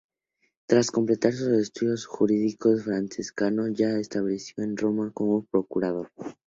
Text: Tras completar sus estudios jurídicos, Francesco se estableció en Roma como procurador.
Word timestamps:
Tras 0.65 0.89
completar 0.89 1.31
sus 1.33 1.49
estudios 1.49 2.07
jurídicos, 2.07 2.85
Francesco 2.85 3.45
se 3.47 3.99
estableció 4.01 4.63
en 4.63 4.75
Roma 4.75 5.11
como 5.13 5.43
procurador. 5.45 6.09